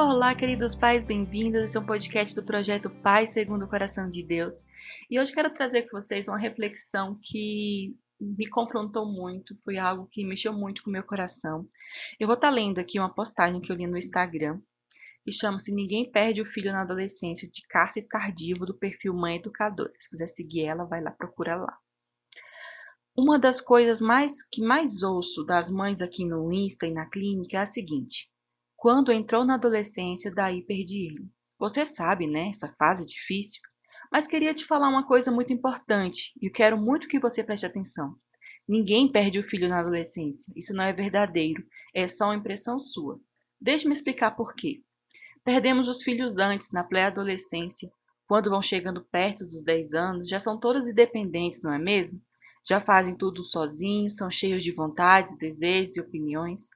Olá, 0.00 0.32
queridos 0.32 0.76
pais, 0.76 1.04
bem-vindos. 1.04 1.60
Esse 1.60 1.76
é 1.76 1.80
um 1.80 1.84
podcast 1.84 2.32
do 2.32 2.44
projeto 2.44 2.88
Pai 2.88 3.26
Segundo 3.26 3.64
o 3.64 3.68
Coração 3.68 4.08
de 4.08 4.22
Deus. 4.22 4.64
E 5.10 5.18
hoje 5.18 5.32
quero 5.32 5.52
trazer 5.52 5.90
com 5.90 6.00
vocês 6.00 6.28
uma 6.28 6.38
reflexão 6.38 7.18
que 7.20 7.96
me 8.20 8.48
confrontou 8.48 9.04
muito, 9.04 9.56
foi 9.56 9.76
algo 9.76 10.06
que 10.06 10.24
mexeu 10.24 10.52
muito 10.52 10.84
com 10.84 10.90
o 10.90 10.92
meu 10.92 11.02
coração. 11.02 11.66
Eu 12.20 12.28
vou 12.28 12.36
estar 12.36 12.50
lendo 12.50 12.78
aqui 12.78 12.96
uma 12.96 13.12
postagem 13.12 13.60
que 13.60 13.72
eu 13.72 13.74
li 13.74 13.88
no 13.88 13.98
Instagram, 13.98 14.60
que 15.24 15.32
chama-se 15.32 15.74
Ninguém 15.74 16.08
Perde 16.08 16.40
o 16.40 16.46
Filho 16.46 16.70
na 16.70 16.82
Adolescência, 16.82 17.50
de 17.52 17.60
Cássia 17.68 18.06
Tardivo, 18.08 18.64
do 18.64 18.78
perfil 18.78 19.12
Mãe 19.12 19.38
Educadora. 19.38 19.92
Se 19.98 20.10
quiser 20.10 20.28
seguir 20.28 20.62
ela, 20.62 20.84
vai 20.84 21.02
lá, 21.02 21.10
procura 21.10 21.56
lá. 21.56 21.76
Uma 23.16 23.36
das 23.36 23.60
coisas 23.60 24.00
mais 24.00 24.46
que 24.48 24.62
mais 24.62 25.02
ouço 25.02 25.44
das 25.44 25.72
mães 25.72 26.00
aqui 26.00 26.24
no 26.24 26.52
Insta 26.52 26.86
e 26.86 26.92
na 26.92 27.10
clínica 27.10 27.56
é 27.56 27.60
a 27.62 27.66
seguinte: 27.66 28.30
quando 28.78 29.10
entrou 29.10 29.44
na 29.44 29.54
adolescência, 29.54 30.30
daí 30.30 30.62
perdi 30.62 31.06
ele. 31.06 31.28
Você 31.58 31.84
sabe, 31.84 32.28
né? 32.28 32.48
Essa 32.50 32.72
fase 32.78 33.02
é 33.02 33.06
difícil. 33.06 33.60
Mas 34.10 34.28
queria 34.28 34.54
te 34.54 34.64
falar 34.64 34.88
uma 34.88 35.04
coisa 35.04 35.32
muito 35.32 35.52
importante 35.52 36.32
e 36.40 36.48
quero 36.48 36.78
muito 36.78 37.08
que 37.08 37.18
você 37.18 37.42
preste 37.42 37.66
atenção. 37.66 38.14
Ninguém 38.68 39.10
perde 39.10 39.36
o 39.36 39.42
filho 39.42 39.68
na 39.68 39.80
adolescência. 39.80 40.52
Isso 40.56 40.72
não 40.74 40.84
é 40.84 40.92
verdadeiro. 40.92 41.66
É 41.92 42.06
só 42.06 42.26
uma 42.26 42.36
impressão 42.36 42.78
sua. 42.78 43.20
Deixe-me 43.60 43.92
explicar 43.92 44.30
por 44.36 44.54
quê. 44.54 44.80
Perdemos 45.44 45.88
os 45.88 46.00
filhos 46.00 46.38
antes, 46.38 46.70
na 46.70 46.84
pré-adolescência. 46.84 47.90
Quando 48.28 48.48
vão 48.48 48.62
chegando 48.62 49.04
perto 49.10 49.38
dos 49.38 49.64
10 49.64 49.94
anos, 49.94 50.28
já 50.28 50.38
são 50.38 50.56
todos 50.56 50.88
independentes, 50.88 51.62
não 51.64 51.72
é 51.72 51.80
mesmo? 51.80 52.22
Já 52.64 52.78
fazem 52.78 53.16
tudo 53.16 53.42
sozinhos, 53.42 54.16
são 54.16 54.30
cheios 54.30 54.62
de 54.62 54.70
vontades, 54.70 55.36
desejos 55.36 55.96
e 55.96 56.00
opiniões. 56.00 56.68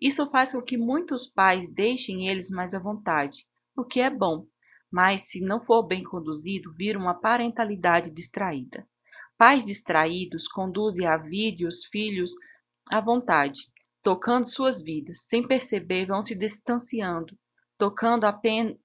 Isso 0.00 0.26
faz 0.30 0.52
com 0.52 0.62
que 0.62 0.76
muitos 0.76 1.26
pais 1.26 1.68
deixem 1.68 2.28
eles 2.28 2.50
mais 2.50 2.74
à 2.74 2.78
vontade, 2.78 3.46
o 3.76 3.84
que 3.84 4.00
é 4.00 4.08
bom, 4.08 4.46
mas 4.90 5.28
se 5.28 5.40
não 5.40 5.60
for 5.60 5.82
bem 5.82 6.02
conduzido, 6.02 6.72
vira 6.72 6.98
uma 6.98 7.14
parentalidade 7.14 8.10
distraída. 8.10 8.86
Pais 9.36 9.66
distraídos 9.66 10.48
conduzem 10.48 11.06
a 11.06 11.16
vida 11.16 11.62
e 11.62 11.66
os 11.66 11.84
filhos 11.84 12.32
à 12.90 13.00
vontade, 13.00 13.60
tocando 14.02 14.46
suas 14.46 14.82
vidas, 14.82 15.26
sem 15.26 15.46
perceber, 15.46 16.06
vão 16.06 16.22
se 16.22 16.36
distanciando, 16.36 17.36
tocando 17.76 18.24
apenas, 18.24 18.78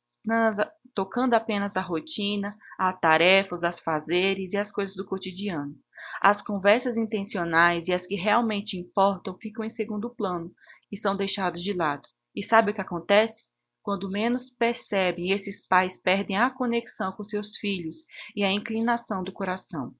tocando 0.94 1.34
apenas 1.34 1.78
a 1.78 1.82
rotina, 1.82 2.56
a 2.78 2.94
tarefas, 2.94 3.64
as 3.64 3.80
fazeres 3.80 4.54
e 4.54 4.58
as 4.58 4.72
coisas 4.72 4.96
do 4.96 5.06
cotidiano. 5.06 5.76
As 6.22 6.42
conversas 6.42 6.98
intencionais 6.98 7.88
e 7.88 7.94
as 7.94 8.06
que 8.06 8.16
realmente 8.16 8.78
importam 8.78 9.36
ficam 9.36 9.64
em 9.64 9.70
segundo 9.70 10.14
plano, 10.14 10.54
e 10.94 10.98
são 10.98 11.18
deixados 11.18 11.64
de 11.64 11.74
lado. 11.74 12.08
E 12.36 12.44
sabe 12.44 12.70
o 12.70 12.74
que 12.74 12.80
acontece? 12.80 13.48
Quando 13.82 14.12
menos 14.12 14.52
percebem, 14.52 15.32
esses 15.32 15.66
pais 15.66 15.98
perdem 15.98 16.38
a 16.38 16.52
conexão 16.52 17.12
com 17.12 17.24
seus 17.24 17.58
filhos 17.58 18.06
e 18.36 18.44
a 18.44 18.52
inclinação 18.52 19.24
do 19.24 19.34
coração. 19.34 19.96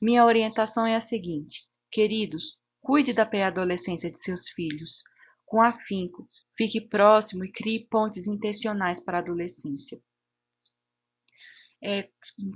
Minha 0.00 0.24
orientação 0.24 0.86
é 0.86 0.96
a 0.96 1.00
seguinte: 1.00 1.68
queridos, 1.90 2.58
cuide 2.80 3.12
da 3.12 3.26
pré-adolescência 3.26 4.10
de 4.10 4.18
seus 4.18 4.48
filhos. 4.48 5.04
Com 5.44 5.60
afinco, 5.60 6.26
fique 6.56 6.80
próximo 6.80 7.44
e 7.44 7.52
crie 7.52 7.86
pontes 7.86 8.26
intencionais 8.26 9.04
para 9.04 9.18
a 9.18 9.20
adolescência. 9.20 10.00
É, 11.84 12.08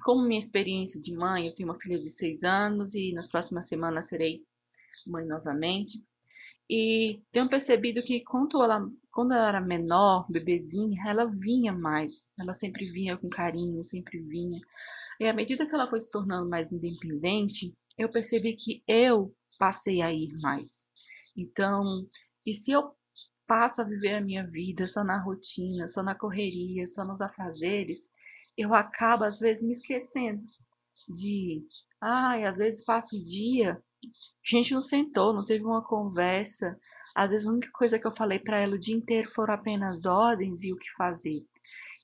como 0.03 0.27
minha 0.27 0.39
experiência 0.39 0.99
de 0.99 1.13
mãe, 1.13 1.47
eu 1.47 1.55
tenho 1.55 1.69
uma 1.69 1.79
filha 1.79 1.99
de 1.99 2.09
seis 2.09 2.43
anos 2.43 2.95
e 2.95 3.13
nas 3.13 3.29
próximas 3.29 3.69
semanas 3.69 4.09
serei 4.09 4.43
mãe 5.07 5.27
novamente. 5.27 6.03
E 6.69 7.23
tenho 7.31 7.49
percebido 7.49 8.03
que 8.03 8.25
quando 8.25 8.63
ela, 8.63 8.91
quando 9.13 9.33
ela 9.33 9.49
era 9.49 9.61
menor, 9.61 10.27
bebezinha, 10.29 11.01
ela 11.07 11.25
vinha 11.25 11.73
mais. 11.73 12.33
Ela 12.39 12.53
sempre 12.53 12.91
vinha 12.91 13.17
com 13.17 13.29
carinho, 13.29 13.85
sempre 13.85 14.19
vinha. 14.21 14.61
E 15.21 15.27
à 15.27 15.33
medida 15.33 15.67
que 15.67 15.75
ela 15.75 15.87
foi 15.89 16.01
se 16.01 16.11
tornando 16.11 16.49
mais 16.49 16.73
independente, 16.73 17.73
eu 17.97 18.11
percebi 18.11 18.55
que 18.55 18.83
eu 18.87 19.35
passei 19.59 20.03
a 20.03 20.13
ir 20.13 20.33
mais. 20.41 20.87
Então, 21.37 22.07
e 22.45 22.53
se 22.55 22.73
eu 22.73 22.95
passo 23.47 23.81
a 23.81 23.85
viver 23.85 24.15
a 24.15 24.21
minha 24.21 24.45
vida 24.47 24.87
só 24.87 25.05
na 25.05 25.23
rotina, 25.23 25.87
só 25.87 26.03
na 26.03 26.15
correria, 26.15 26.85
só 26.87 27.05
nos 27.05 27.21
afazeres, 27.21 28.11
eu 28.57 28.75
acabo 28.75 29.25
às 29.25 29.39
vezes 29.39 29.63
me 29.63 29.71
esquecendo 29.71 30.43
de, 31.09 31.65
ai, 32.01 32.45
às 32.45 32.59
vezes 32.59 32.85
passo 32.85 33.17
o 33.17 33.23
dia 33.23 33.81
a 34.55 34.59
gente 34.59 34.75
não 34.75 34.81
sentou, 34.81 35.33
não 35.33 35.45
teve 35.45 35.65
uma 35.65 35.83
conversa. 35.83 36.79
Às 37.15 37.33
vezes 37.33 37.49
a 37.49 37.53
única 37.53 37.71
coisa 37.73 37.99
que 37.99 38.07
eu 38.07 38.13
falei 38.13 38.39
para 38.39 38.63
ela 38.63 38.77
o 38.77 38.79
dia 38.79 38.95
inteiro 38.95 39.31
foram 39.31 39.55
apenas 39.55 40.05
ordens 40.05 40.63
e 40.63 40.73
o 40.73 40.77
que 40.77 40.91
fazer. 40.97 41.45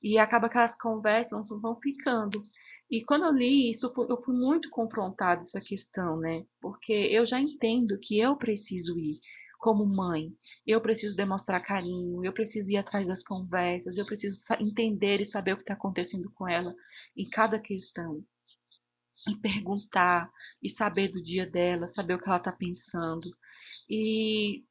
E 0.03 0.19
acaba 0.19 0.49
que 0.49 0.59
as 0.59 0.77
conversas 0.77 1.49
vão 1.61 1.75
ficando. 1.77 2.43
E 2.91 3.05
quando 3.05 3.25
eu 3.25 3.33
li 3.33 3.71
isso, 3.71 3.87
eu 4.09 4.21
fui 4.21 4.35
muito 4.35 4.69
confrontada 4.71 5.43
essa 5.43 5.61
questão, 5.61 6.19
né? 6.19 6.45
Porque 6.61 6.93
eu 6.93 7.25
já 7.25 7.41
entendo 7.41 7.99
que 8.03 8.19
eu 8.19 8.37
preciso 8.37 8.99
ir 8.99 9.21
como 9.59 9.87
mãe. 9.87 10.33
Eu 10.67 10.81
preciso 10.81 11.17
demonstrar 11.17 11.63
carinho, 11.63 12.25
eu 12.25 12.33
preciso 12.33 12.71
ir 12.71 12.77
atrás 12.77 13.07
das 13.07 13.23
conversas, 13.23 13.97
eu 13.97 14.05
preciso 14.05 14.37
entender 14.59 15.21
e 15.21 15.25
saber 15.25 15.53
o 15.53 15.57
que 15.57 15.63
está 15.63 15.75
acontecendo 15.75 16.31
com 16.35 16.49
ela 16.49 16.75
em 17.17 17.29
cada 17.29 17.61
questão 17.61 18.25
e 19.29 19.37
perguntar 19.37 20.31
e 20.63 20.69
saber 20.69 21.09
do 21.09 21.23
dia 21.23 21.47
dela, 21.47 21.87
saber 21.87 22.15
o 22.15 22.19
que 22.19 22.29
ela 22.29 22.39
está 22.39 22.53
pensando. 22.53 23.31
E 23.89 24.65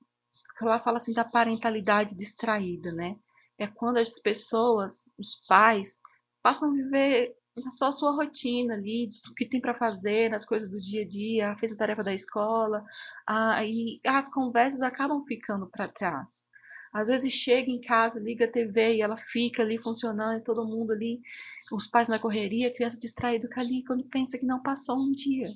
ela 0.62 0.80
fala 0.80 0.98
assim 0.98 1.14
da 1.14 1.24
parentalidade 1.24 2.16
distraída, 2.16 2.92
né? 2.92 3.16
É 3.58 3.68
quando 3.68 3.98
as 3.98 4.20
pessoas, 4.20 5.10
os 5.18 5.36
pais, 5.48 6.02
passam 6.42 6.70
a 6.70 6.74
viver 6.74 7.36
só 7.70 7.88
a 7.88 7.92
sua 7.92 8.12
rotina 8.12 8.74
ali, 8.74 9.12
o 9.30 9.34
que 9.34 9.46
tem 9.46 9.60
para 9.60 9.76
fazer, 9.76 10.34
as 10.34 10.46
coisas 10.46 10.70
do 10.70 10.82
dia 10.82 11.04
a 11.04 11.08
dia, 11.08 11.56
fez 11.58 11.74
a 11.74 11.78
tarefa 11.78 12.04
da 12.04 12.14
escola, 12.14 12.84
ah, 13.28 13.64
e 13.66 14.00
as 14.06 14.30
conversas 14.30 14.82
acabam 14.82 15.22
ficando 15.28 15.70
para 15.70 15.88
trás. 15.88 16.46
Às 16.94 17.08
vezes 17.08 17.34
chega 17.34 17.70
em 17.70 17.80
casa, 17.80 18.20
liga 18.20 18.46
a 18.46 18.52
TV 18.52 18.96
e 18.96 19.02
ela 19.02 19.18
fica 19.18 19.62
ali 19.64 19.78
funcionando, 19.78 20.40
e 20.40 20.44
todo 20.44 20.68
mundo 20.68 20.92
ali 20.92 21.22
os 21.72 21.88
pais 21.88 22.10
na 22.10 22.20
correria, 22.20 22.68
a 22.68 22.74
criança 22.74 23.00
distraída 23.00 23.50
ali 23.56 23.84
quando 23.84 24.04
pensa 24.06 24.38
que 24.38 24.46
não 24.46 24.62
passou 24.62 24.98
um 24.98 25.12
dia. 25.12 25.54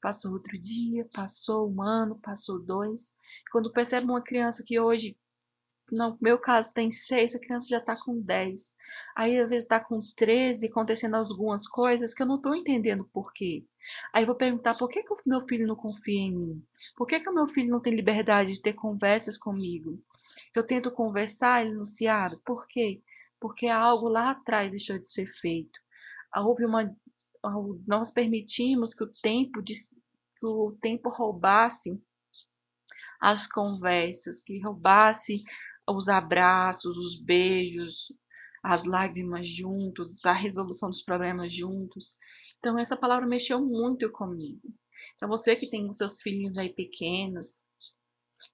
Passou 0.00 0.32
outro 0.32 0.58
dia, 0.58 1.08
passou 1.12 1.70
um 1.70 1.80
ano, 1.80 2.18
passou 2.20 2.58
dois. 2.58 3.14
Quando 3.52 3.72
percebe 3.72 4.06
uma 4.06 4.20
criança 4.20 4.64
que 4.66 4.80
hoje, 4.80 5.16
no 5.90 6.18
meu 6.20 6.38
caso, 6.38 6.72
tem 6.74 6.90
seis, 6.90 7.34
a 7.34 7.38
criança 7.38 7.68
já 7.70 7.78
está 7.78 7.96
com 7.96 8.20
dez. 8.20 8.74
Aí, 9.14 9.38
às 9.38 9.48
vezes, 9.48 9.64
está 9.64 9.78
com 9.78 10.00
treze, 10.16 10.66
acontecendo 10.66 11.14
algumas 11.14 11.68
coisas 11.68 12.14
que 12.14 12.22
eu 12.22 12.26
não 12.26 12.36
estou 12.36 12.54
entendendo 12.54 13.04
por 13.12 13.32
quê. 13.32 13.64
Aí, 14.12 14.24
vou 14.24 14.34
perguntar 14.34 14.74
por 14.74 14.88
que, 14.88 15.02
que 15.04 15.12
o 15.12 15.16
meu 15.26 15.40
filho 15.40 15.68
não 15.68 15.76
confia 15.76 16.18
em 16.20 16.34
mim? 16.34 16.66
Por 16.96 17.06
que, 17.06 17.20
que 17.20 17.30
o 17.30 17.34
meu 17.34 17.46
filho 17.46 17.70
não 17.70 17.80
tem 17.80 17.94
liberdade 17.94 18.52
de 18.52 18.60
ter 18.60 18.72
conversas 18.72 19.38
comigo? 19.38 20.02
Eu 20.54 20.66
tento 20.66 20.90
conversar, 20.90 21.64
ele 21.64 21.76
não 21.76 21.84
se 21.84 22.08
abre. 22.08 22.38
Por 22.44 22.66
quê? 22.66 23.00
Porque 23.42 23.66
algo 23.66 24.08
lá 24.08 24.30
atrás 24.30 24.70
deixou 24.70 24.96
de 25.00 25.08
ser 25.08 25.26
feito. 25.26 25.80
Houve 26.36 26.64
uma 26.64 26.88
nós 27.88 28.12
permitimos 28.12 28.94
que 28.94 29.02
o 29.02 29.12
tempo 29.20 29.60
que 29.64 30.46
o 30.46 30.78
tempo 30.80 31.10
roubasse 31.10 32.00
as 33.20 33.48
conversas, 33.48 34.42
que 34.42 34.60
roubasse 34.60 35.42
os 35.88 36.08
abraços, 36.08 36.96
os 36.96 37.20
beijos, 37.20 38.12
as 38.62 38.84
lágrimas 38.84 39.48
juntos, 39.48 40.24
a 40.24 40.32
resolução 40.32 40.88
dos 40.88 41.02
problemas 41.02 41.52
juntos. 41.52 42.16
Então 42.58 42.78
essa 42.78 42.96
palavra 42.96 43.26
mexeu 43.26 43.60
muito 43.60 44.08
comigo. 44.12 44.72
Então 45.16 45.28
você 45.28 45.56
que 45.56 45.68
tem 45.68 45.90
os 45.90 45.98
seus 45.98 46.22
filhinhos 46.22 46.56
aí 46.58 46.72
pequenos, 46.72 47.58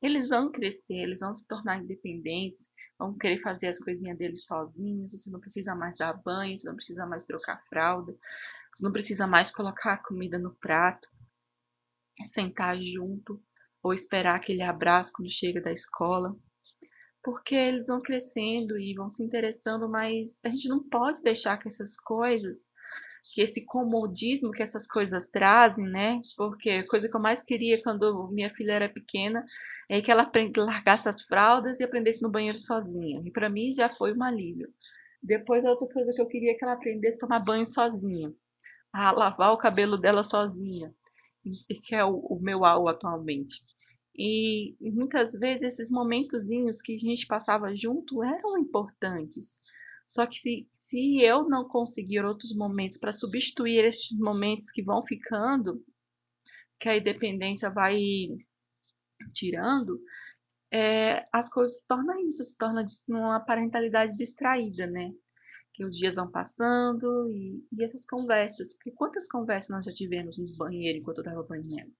eles 0.03 0.29
vão 0.29 0.51
crescer, 0.51 0.95
eles 0.95 1.21
vão 1.21 1.33
se 1.33 1.47
tornar 1.47 1.83
independentes, 1.83 2.71
vão 2.99 3.17
querer 3.17 3.41
fazer 3.41 3.69
as 3.69 3.79
coisinhas 3.79 4.17
deles 4.17 4.47
sozinhos, 4.47 5.13
você 5.13 5.31
não 5.31 5.41
precisa 5.41 5.75
mais 5.75 5.97
dar 5.97 6.13
banho, 6.13 6.57
você 6.57 6.69
não 6.69 6.77
precisa 6.77 7.07
mais 7.07 7.25
trocar 7.25 7.61
fralda, 7.69 8.17
você 8.75 8.85
não 8.85 8.93
precisa 8.93 9.27
mais 9.27 9.51
colocar 9.51 9.95
a 9.95 10.03
comida 10.03 10.39
no 10.39 10.55
prato, 10.57 11.09
sentar 12.25 12.81
junto 12.83 13.43
ou 13.83 13.93
esperar 13.93 14.37
aquele 14.37 14.63
abraço 14.63 15.13
quando 15.13 15.31
chega 15.31 15.61
da 15.61 15.73
escola. 15.73 16.37
Porque 17.23 17.55
eles 17.55 17.89
vão 17.89 18.01
crescendo 18.01 18.79
e 18.79 18.95
vão 18.95 19.11
se 19.11 19.23
interessando, 19.23 19.89
mas 19.89 20.41
a 20.45 20.49
gente 20.49 20.69
não 20.69 20.83
pode 20.83 21.23
deixar 21.23 21.59
que 21.59 21.69
essas 21.69 21.97
coisas, 21.97 22.71
que 23.35 23.43
esse 23.43 23.65
comodismo 23.65 24.53
que 24.53 24.63
essas 24.63 24.87
coisas 24.87 25.29
trazem, 25.29 25.87
né? 25.87 26.23
Porque 26.37 26.71
a 26.71 26.87
coisa 26.87 27.09
que 27.09 27.17
eu 27.17 27.21
mais 27.21 27.43
queria 27.43 27.83
quando 27.83 28.29
minha 28.33 28.51
filha 28.51 28.73
era 28.73 28.89
pequena 28.89 29.45
é 29.89 30.03
que 30.03 30.11
ela 30.11 30.31
largasse 30.57 31.09
as 31.09 31.23
fraldas 31.23 31.81
e 31.81 31.85
aprendesse 31.85 32.23
no 32.23 32.31
banheiro 32.31 32.59
sozinha. 32.59 33.23
E 33.25 33.31
para 33.31 33.49
mim 33.49 33.73
já 33.73 33.89
foi 33.89 34.13
um 34.13 34.23
alívio. 34.23 34.69
Depois, 35.23 35.65
a 35.65 35.71
outra 35.71 35.89
coisa 35.89 36.13
que 36.13 36.21
eu 36.21 36.27
queria 36.27 36.53
é 36.53 36.55
que 36.55 36.65
ela 36.65 36.75
aprendesse 36.75 37.17
a 37.17 37.21
tomar 37.21 37.41
banho 37.41 37.65
sozinha, 37.65 38.33
a 38.93 39.11
lavar 39.11 39.53
o 39.53 39.59
cabelo 39.59 39.97
dela 39.97 40.23
sozinha, 40.23 40.95
que 41.85 41.95
é 41.95 42.05
o, 42.05 42.19
o 42.19 42.39
meu 42.41 42.65
alvo 42.65 42.89
atualmente. 42.89 43.61
E 44.15 44.77
muitas 44.81 45.33
vezes 45.33 45.63
esses 45.63 45.91
momentozinhos 45.91 46.83
que 46.83 46.95
a 46.95 46.99
gente 46.99 47.27
passava 47.27 47.75
junto 47.75 48.23
eram 48.23 48.59
importantes. 48.59 49.59
Só 50.07 50.27
que 50.27 50.37
se, 50.37 50.69
se 50.73 51.21
eu 51.21 51.49
não 51.49 51.69
conseguir 51.69 52.25
outros 52.25 52.55
momentos 52.55 52.99
para 52.99 53.13
substituir 53.13 53.85
estes 53.85 54.19
momentos 54.19 54.71
que 54.71 54.83
vão 54.83 55.03
ficando, 55.03 55.85
que 56.81 56.89
a 56.89 56.97
independência 56.97 57.71
vai 57.71 58.01
tirando, 59.33 60.01
é, 60.71 61.27
as 61.33 61.49
coisas 61.49 61.79
torna 61.87 62.21
isso, 62.23 62.45
se 62.45 62.57
torna 62.57 62.85
uma 63.09 63.41
parentalidade 63.41 64.17
distraída, 64.17 64.87
né? 64.87 65.13
Que 65.73 65.85
os 65.85 65.97
dias 65.97 66.17
vão 66.17 66.31
passando 66.31 67.31
e, 67.31 67.65
e 67.73 67.85
essas 67.85 68.05
conversas, 68.05 68.75
porque 68.75 68.91
quantas 68.93 69.29
conversas 69.29 69.71
nós 69.71 69.85
já 69.85 69.93
tivemos 69.93 70.39
nos 70.39 70.57
banheiros 70.57 71.01
enquanto 71.01 71.19
eu 71.19 71.23
estava 71.23 71.43
banhando? 71.43 71.93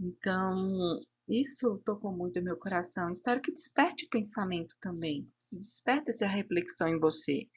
Então, 0.00 1.00
isso 1.28 1.80
tocou 1.84 2.12
muito 2.12 2.38
o 2.40 2.42
meu 2.42 2.56
coração. 2.56 3.10
Espero 3.10 3.40
que 3.40 3.52
desperte 3.52 4.06
o 4.06 4.08
pensamento 4.08 4.74
também. 4.80 5.28
Se 5.38 5.58
desperte 5.58 6.08
essa 6.08 6.26
reflexão 6.26 6.88
em 6.88 6.98
você. 6.98 7.48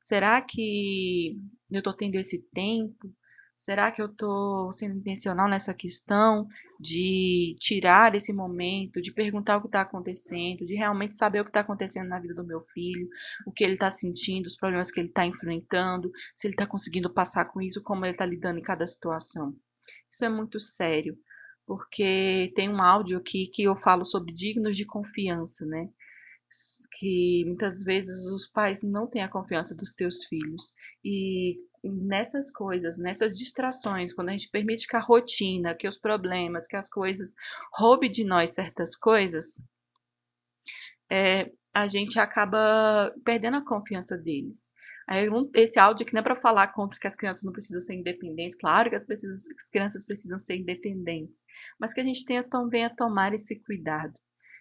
Será 0.00 0.40
que 0.40 1.36
eu 1.70 1.78
estou 1.78 1.92
tendo 1.92 2.14
esse 2.14 2.42
tempo? 2.54 3.12
Será 3.56 3.90
que 3.90 4.00
eu 4.00 4.06
estou 4.06 4.72
sendo 4.72 4.96
intencional 4.96 5.48
nessa 5.48 5.74
questão 5.74 6.48
de 6.78 7.56
tirar 7.58 8.14
esse 8.14 8.32
momento, 8.32 9.00
de 9.00 9.12
perguntar 9.12 9.56
o 9.56 9.60
que 9.60 9.68
está 9.68 9.80
acontecendo, 9.82 10.64
de 10.64 10.74
realmente 10.74 11.16
saber 11.16 11.40
o 11.40 11.44
que 11.44 11.50
está 11.50 11.60
acontecendo 11.60 12.08
na 12.08 12.20
vida 12.20 12.34
do 12.34 12.46
meu 12.46 12.60
filho, 12.60 13.08
o 13.46 13.52
que 13.52 13.64
ele 13.64 13.72
está 13.72 13.90
sentindo, 13.90 14.46
os 14.46 14.56
problemas 14.56 14.90
que 14.90 15.00
ele 15.00 15.08
está 15.08 15.26
enfrentando, 15.26 16.10
se 16.34 16.46
ele 16.46 16.54
está 16.54 16.66
conseguindo 16.66 17.12
passar 17.12 17.46
com 17.46 17.60
isso, 17.60 17.82
como 17.82 18.04
ele 18.04 18.12
está 18.12 18.24
lidando 18.24 18.58
em 18.58 18.62
cada 18.62 18.86
situação? 18.86 19.56
Isso 20.10 20.24
é 20.24 20.28
muito 20.28 20.60
sério 20.60 21.18
porque 21.68 22.50
tem 22.56 22.70
um 22.70 22.80
áudio 22.80 23.18
aqui 23.18 23.46
que 23.52 23.62
eu 23.64 23.76
falo 23.76 24.02
sobre 24.02 24.32
dignos 24.32 24.74
de 24.74 24.86
confiança, 24.86 25.66
né? 25.66 25.90
Que 26.98 27.44
muitas 27.46 27.84
vezes 27.84 28.24
os 28.24 28.48
pais 28.48 28.82
não 28.82 29.06
têm 29.06 29.22
a 29.22 29.28
confiança 29.28 29.76
dos 29.76 29.92
teus 29.92 30.24
filhos. 30.24 30.72
E 31.04 31.58
nessas 31.88 32.50
coisas, 32.50 32.98
nessas 32.98 33.36
distrações, 33.36 34.12
quando 34.12 34.28
a 34.28 34.32
gente 34.32 34.50
permite 34.50 34.86
que 34.86 34.96
a 34.96 35.00
rotina, 35.00 35.74
que 35.74 35.88
os 35.88 35.98
problemas, 35.98 36.66
que 36.66 36.76
as 36.76 36.88
coisas 36.88 37.34
roube 37.74 38.08
de 38.08 38.24
nós 38.24 38.50
certas 38.50 38.94
coisas, 38.96 39.60
é, 41.10 41.50
a 41.74 41.86
gente 41.86 42.18
acaba 42.18 43.14
perdendo 43.24 43.56
a 43.56 43.64
confiança 43.64 44.16
deles. 44.16 44.68
Esse 45.54 45.78
áudio 45.78 46.04
aqui 46.04 46.12
não 46.12 46.20
é 46.20 46.22
para 46.22 46.36
falar 46.36 46.68
contra 46.68 47.00
que 47.00 47.06
as 47.06 47.16
crianças 47.16 47.42
não 47.42 47.52
precisam 47.52 47.80
ser 47.80 47.94
independentes, 47.94 48.54
claro 48.54 48.90
que 48.90 48.96
as, 48.96 49.06
precisam, 49.06 49.32
as 49.32 49.70
crianças 49.70 50.04
precisam 50.04 50.38
ser 50.38 50.56
independentes, 50.56 51.42
mas 51.80 51.94
que 51.94 52.00
a 52.00 52.04
gente 52.04 52.26
tenha 52.26 52.44
também 52.44 52.84
a 52.84 52.94
tomar 52.94 53.32
esse 53.32 53.58
cuidado 53.58 54.12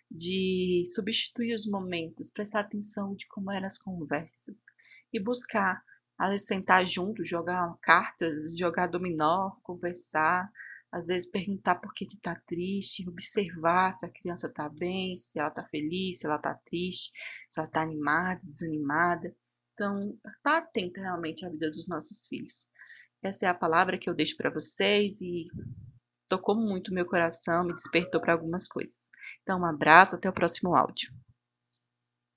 de 0.09 0.83
substituir 0.85 1.53
os 1.53 1.67
momentos, 1.67 2.31
prestar 2.31 2.61
atenção 2.61 3.13
de 3.13 3.27
como 3.27 3.51
eram 3.51 3.65
as 3.65 3.77
conversas 3.77 4.63
e 5.11 5.19
buscar, 5.19 5.83
vezes, 6.17 6.47
sentar 6.47 6.85
junto, 6.85 7.23
jogar 7.23 7.75
cartas, 7.81 8.57
jogar 8.57 8.87
dominó, 8.87 9.51
conversar, 9.61 10.51
às 10.91 11.07
vezes 11.07 11.29
perguntar 11.29 11.75
por 11.75 11.93
que 11.93 12.05
está 12.05 12.35
triste, 12.47 13.07
observar 13.07 13.93
se 13.93 14.05
a 14.05 14.09
criança 14.09 14.47
está 14.47 14.67
bem, 14.69 15.15
se 15.17 15.37
ela 15.37 15.49
está 15.49 15.63
feliz, 15.63 16.19
se 16.19 16.25
ela 16.25 16.37
está 16.37 16.53
triste, 16.65 17.11
se 17.49 17.59
ela 17.59 17.67
está 17.67 17.81
animada, 17.81 18.41
desanimada. 18.43 19.35
Então, 19.73 20.17
tá 20.41 20.57
atenta 20.57 21.01
realmente 21.01 21.45
à 21.45 21.49
vida 21.49 21.69
dos 21.69 21.87
nossos 21.87 22.27
filhos. 22.27 22.67
Essa 23.21 23.45
é 23.45 23.49
a 23.49 23.53
palavra 23.53 23.97
que 23.97 24.09
eu 24.09 24.15
deixo 24.15 24.35
para 24.35 24.49
vocês 24.49 25.21
e 25.21 25.47
tocou 26.27 26.55
muito 26.55 26.93
meu 26.93 27.05
coração, 27.05 27.63
me 27.63 27.73
despertou 27.73 28.19
para 28.19 28.33
algumas 28.33 28.67
coisas. 28.67 29.11
Então, 29.41 29.59
um 29.59 29.65
abraço, 29.65 30.15
até 30.15 30.29
o 30.29 30.33
próximo 30.33 30.75
áudio. 30.75 31.11